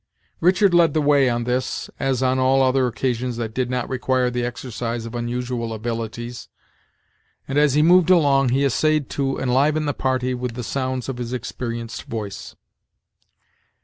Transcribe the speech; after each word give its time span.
Richard 0.39 0.73
led 0.73 0.95
the 0.95 0.99
way 1.01 1.29
on 1.29 1.43
this, 1.43 1.87
as 1.99 2.23
on 2.23 2.39
all 2.39 2.63
other 2.63 2.87
occasions 2.87 3.37
that 3.37 3.53
did 3.53 3.69
not 3.69 3.87
require 3.87 4.31
the 4.31 4.43
exercise 4.43 5.05
of 5.05 5.13
unusual 5.13 5.73
abilities; 5.75 6.49
and 7.47 7.59
as 7.59 7.75
he 7.75 7.83
moved 7.83 8.09
along, 8.09 8.49
he 8.49 8.65
essayed 8.65 9.11
to 9.11 9.37
enliven 9.37 9.85
the 9.85 9.93
party 9.93 10.33
with 10.33 10.55
the 10.55 10.63
sounds 10.63 11.07
of 11.07 11.17
his 11.19 11.33
experienced 11.33 12.05
voice. 12.05 12.55